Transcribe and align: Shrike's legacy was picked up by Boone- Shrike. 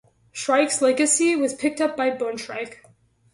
Shrike's 0.31 0.81
legacy 0.81 1.35
was 1.35 1.53
picked 1.53 1.79
up 1.79 1.95
by 1.95 2.09
Boone- 2.09 2.37
Shrike. 2.39 2.83